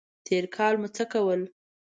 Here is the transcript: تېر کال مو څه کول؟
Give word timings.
تېر 0.25 0.43
کال 0.55 0.73
مو 0.81 0.87
څه 0.95 1.03
کول؟ 1.11 1.41